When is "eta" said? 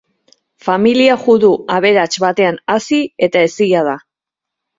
3.29-3.45